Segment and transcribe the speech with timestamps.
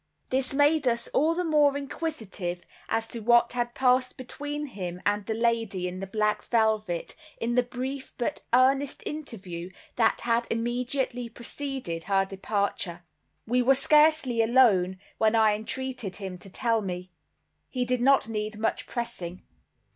[0.31, 5.23] This made us all the more inquisitive as to what had passed between him and
[5.27, 11.29] the lady in the black velvet, in the brief but earnest interview that had immediately
[11.29, 13.03] preceded her departure.
[13.45, 17.11] We were scarcely alone, when I entreated him to tell me.
[17.69, 19.43] He did not need much pressing.